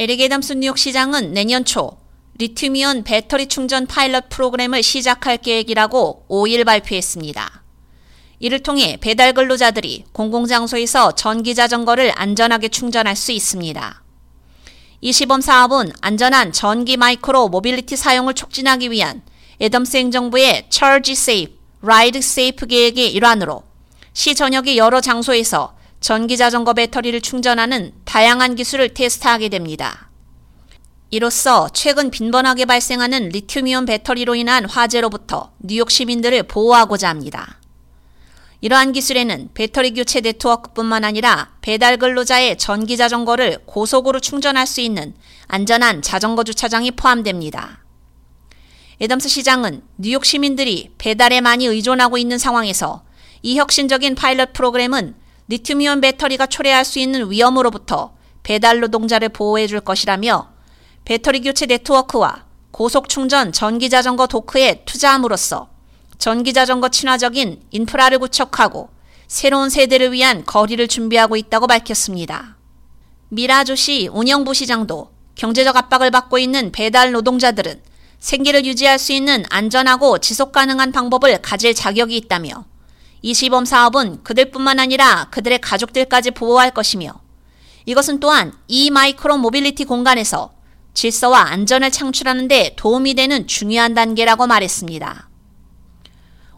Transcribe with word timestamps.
에릭 0.00 0.22
애담스 0.22 0.54
뉴욕 0.54 0.78
시장은 0.78 1.34
내년 1.34 1.62
초 1.62 1.98
리튬이온 2.38 3.04
배터리 3.04 3.48
충전 3.48 3.86
파일럿 3.86 4.30
프로그램을 4.30 4.82
시작할 4.82 5.36
계획이라고 5.36 6.24
5일 6.26 6.64
발표했습니다. 6.64 7.62
이를 8.38 8.60
통해 8.60 8.96
배달 8.98 9.34
근로자들이 9.34 10.06
공공장소에서 10.12 11.12
전기 11.16 11.54
자전거를 11.54 12.12
안전하게 12.14 12.68
충전할 12.68 13.14
수 13.14 13.30
있습니다. 13.30 14.02
이 15.02 15.12
시범 15.12 15.42
사업은 15.42 15.92
안전한 16.00 16.52
전기 16.52 16.96
micro 16.96 17.50
mobility 17.50 17.94
사용을 17.94 18.32
촉진하기 18.32 18.90
위한 18.90 19.20
애덤스 19.60 19.98
행정부의 19.98 20.68
Charge 20.70 21.12
Safe, 21.12 21.54
Ride 21.82 22.20
Safe 22.20 22.66
계획의 22.66 23.12
일환으로 23.12 23.64
시 24.14 24.34
전역의 24.34 24.78
여러 24.78 25.02
장소에서 25.02 25.74
전기 26.00 26.38
자전거 26.38 26.72
배터리를 26.72 27.20
충전하는 27.20 27.92
다양한 28.06 28.56
기술을 28.56 28.94
테스트하게 28.94 29.50
됩니다. 29.50 30.10
이로써 31.10 31.68
최근 31.74 32.10
빈번하게 32.10 32.64
발생하는 32.64 33.28
리튬이온 33.28 33.84
배터리로 33.84 34.34
인한 34.34 34.64
화재로부터 34.64 35.52
뉴욕 35.58 35.90
시민들을 35.90 36.44
보호하고자 36.44 37.08
합니다. 37.08 37.58
이러한 38.62 38.92
기술에는 38.92 39.50
배터리 39.54 39.92
교체 39.92 40.20
네트워크뿐만 40.20 41.04
아니라 41.04 41.52
배달 41.60 41.96
근로자의 41.96 42.58
전기 42.58 42.96
자전거를 42.96 43.60
고속으로 43.66 44.20
충전할 44.20 44.66
수 44.66 44.80
있는 44.80 45.14
안전한 45.48 46.02
자전거 46.02 46.44
주차장이 46.44 46.92
포함됩니다. 46.92 47.84
에덤스 49.00 49.28
시장은 49.28 49.82
뉴욕 49.96 50.24
시민들이 50.24 50.90
배달에 50.98 51.40
많이 51.40 51.66
의존하고 51.66 52.18
있는 52.18 52.38
상황에서 52.38 53.02
이 53.42 53.58
혁신적인 53.58 54.14
파일럿 54.14 54.52
프로그램은 54.52 55.14
리튬이온 55.50 56.00
배터리가 56.00 56.46
초래할 56.46 56.84
수 56.84 57.00
있는 57.00 57.28
위험으로부터 57.28 58.14
배달 58.44 58.78
노동자를 58.78 59.30
보호해 59.30 59.66
줄 59.66 59.80
것이라며 59.80 60.48
배터리 61.04 61.40
교체 61.40 61.66
네트워크와 61.66 62.44
고속 62.70 63.08
충전 63.08 63.50
전기 63.50 63.90
자전거 63.90 64.28
도크에 64.28 64.84
투자함으로써 64.84 65.68
전기 66.18 66.52
자전거 66.52 66.88
친화적인 66.88 67.62
인프라를 67.72 68.20
구축하고 68.20 68.90
새로운 69.26 69.70
세대를 69.70 70.12
위한 70.12 70.44
거리를 70.44 70.86
준비하고 70.86 71.36
있다고 71.36 71.66
밝혔습니다. 71.66 72.56
미라조시 73.30 74.08
운영부 74.12 74.54
시장도 74.54 75.10
경제적 75.34 75.76
압박을 75.76 76.12
받고 76.12 76.38
있는 76.38 76.70
배달 76.70 77.10
노동자들은 77.10 77.82
생계를 78.20 78.64
유지할 78.66 79.00
수 79.00 79.12
있는 79.12 79.44
안전하고 79.50 80.18
지속 80.18 80.52
가능한 80.52 80.92
방법을 80.92 81.42
가질 81.42 81.74
자격이 81.74 82.16
있다며 82.16 82.69
이 83.22 83.34
시범 83.34 83.64
사업은 83.64 84.22
그들뿐만 84.22 84.78
아니라 84.78 85.28
그들의 85.30 85.60
가족들까지 85.60 86.30
보호할 86.32 86.70
것이며 86.70 87.12
이것은 87.86 88.20
또한 88.20 88.52
이 88.68 88.90
micro 88.90 89.38
mobility 89.38 89.84
공간에서 89.84 90.52
질서와 90.94 91.50
안전을 91.50 91.90
창출하는 91.90 92.48
데 92.48 92.74
도움이 92.76 93.14
되는 93.14 93.46
중요한 93.46 93.94
단계라고 93.94 94.46
말했습니다. 94.46 95.28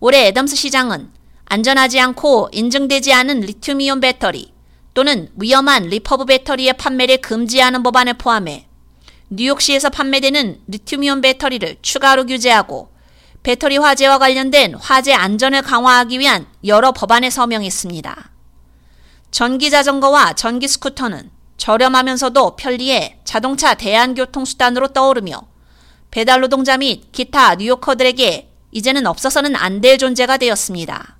올해 0.00 0.28
애덤스 0.28 0.54
시장은 0.56 1.10
안전하지 1.46 1.98
않고 2.00 2.50
인증되지 2.52 3.12
않은 3.12 3.40
리튬이온 3.40 4.00
배터리 4.00 4.52
또는 4.94 5.30
위험한 5.36 5.84
리퍼브 5.84 6.26
배터리의 6.26 6.74
판매를 6.74 7.18
금지하는 7.18 7.82
법안을 7.82 8.14
포함해 8.14 8.66
뉴욕시에서 9.30 9.90
판매되는 9.90 10.62
리튬이온 10.66 11.20
배터리를 11.20 11.76
추가로 11.82 12.26
규제하고 12.26 12.90
배터리 13.48 13.78
화재와 13.78 14.18
관련된 14.18 14.74
화재 14.74 15.14
안전을 15.14 15.62
강화하기 15.62 16.18
위한 16.18 16.46
여러 16.66 16.92
법안에 16.92 17.30
서명했습니다. 17.30 18.30
전기 19.30 19.70
자전거와 19.70 20.34
전기 20.34 20.68
스쿠터는 20.68 21.30
저렴하면서도 21.56 22.56
편리해 22.56 23.20
자동차 23.24 23.72
대안교통수단으로 23.72 24.88
떠오르며 24.88 25.40
배달 26.10 26.42
노동자 26.42 26.76
및 26.76 27.10
기타 27.10 27.54
뉴요커들에게 27.54 28.50
이제는 28.72 29.06
없어서는 29.06 29.56
안 29.56 29.80
될 29.80 29.96
존재가 29.96 30.36
되었습니다. 30.36 31.16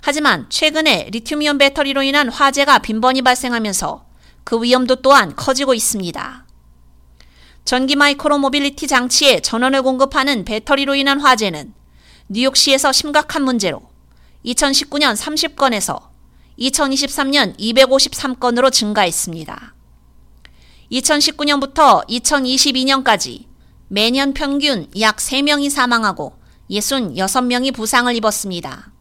하지만 0.00 0.46
최근에 0.48 1.10
리튬이온 1.12 1.58
배터리로 1.58 2.02
인한 2.04 2.30
화재가 2.30 2.78
빈번히 2.78 3.20
발생하면서 3.20 4.06
그 4.44 4.62
위험도 4.62 5.02
또한 5.02 5.36
커지고 5.36 5.74
있습니다. 5.74 6.43
전기 7.64 7.96
마이크로 7.96 8.38
모빌리티 8.38 8.86
장치에 8.86 9.40
전원을 9.40 9.82
공급하는 9.82 10.44
배터리로 10.44 10.94
인한 10.94 11.18
화재는 11.20 11.72
뉴욕시에서 12.28 12.92
심각한 12.92 13.42
문제로 13.42 13.82
2019년 14.44 15.16
30건에서 15.16 16.08
2023년 16.58 17.58
253건으로 17.58 18.70
증가했습니다. 18.70 19.74
2019년부터 20.92 22.06
2022년까지 22.06 23.46
매년 23.88 24.34
평균 24.34 24.88
약 25.00 25.16
3명이 25.16 25.70
사망하고 25.70 26.38
66명이 26.70 27.74
부상을 27.74 28.14
입었습니다. 28.14 28.92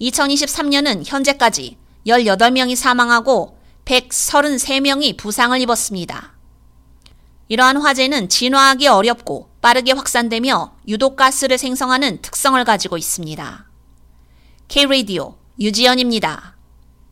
2023년은 0.00 1.02
현재까지 1.04 1.76
18명이 2.06 2.76
사망하고 2.76 3.58
133명이 3.84 5.16
부상을 5.16 5.60
입었습니다. 5.60 6.39
이러한 7.50 7.78
화재는 7.78 8.28
진화하기 8.28 8.86
어렵고 8.86 9.50
빠르게 9.60 9.90
확산되며 9.90 10.76
유독 10.86 11.16
가스를 11.16 11.58
생성하는 11.58 12.22
특성을 12.22 12.62
가지고 12.64 12.96
있습니다. 12.96 13.66
K-Radio 14.68 15.34
유지연입니다. 15.58 16.54